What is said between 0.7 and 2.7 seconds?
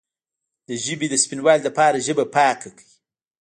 ژبې د سپینوالي لپاره ژبه پاکه